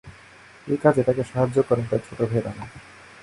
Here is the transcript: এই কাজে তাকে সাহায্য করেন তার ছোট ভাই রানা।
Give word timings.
এই 0.67 0.77
কাজে 0.83 1.01
তাকে 1.03 1.23
সাহায্য 1.23 1.57
করেন 1.69 1.85
তার 1.91 2.01
ছোট 2.07 2.19
ভাই 2.29 2.41
রানা। 2.41 2.65